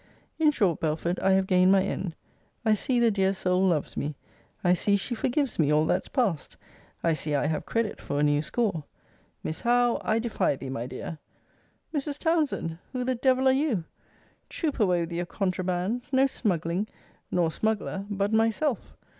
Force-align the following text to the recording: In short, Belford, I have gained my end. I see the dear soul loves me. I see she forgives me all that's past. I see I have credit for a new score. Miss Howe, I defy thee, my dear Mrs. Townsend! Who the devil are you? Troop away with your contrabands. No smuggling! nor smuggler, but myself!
In 0.39 0.49
short, 0.49 0.79
Belford, 0.79 1.19
I 1.19 1.33
have 1.33 1.45
gained 1.45 1.71
my 1.71 1.83
end. 1.83 2.15
I 2.65 2.73
see 2.73 2.99
the 2.99 3.11
dear 3.11 3.33
soul 3.33 3.67
loves 3.67 3.95
me. 3.95 4.15
I 4.63 4.73
see 4.73 4.95
she 4.97 5.13
forgives 5.13 5.59
me 5.59 5.71
all 5.71 5.85
that's 5.85 6.07
past. 6.09 6.57
I 7.03 7.13
see 7.13 7.35
I 7.35 7.45
have 7.45 7.67
credit 7.67 8.01
for 8.01 8.19
a 8.19 8.23
new 8.23 8.41
score. 8.41 8.85
Miss 9.43 9.61
Howe, 9.61 10.01
I 10.03 10.17
defy 10.17 10.55
thee, 10.55 10.69
my 10.71 10.87
dear 10.87 11.19
Mrs. 11.93 12.17
Townsend! 12.17 12.79
Who 12.93 13.03
the 13.03 13.13
devil 13.13 13.47
are 13.47 13.51
you? 13.51 13.83
Troop 14.49 14.79
away 14.79 15.01
with 15.01 15.11
your 15.11 15.27
contrabands. 15.27 16.11
No 16.11 16.25
smuggling! 16.25 16.87
nor 17.29 17.51
smuggler, 17.51 18.07
but 18.09 18.33
myself! 18.33 18.95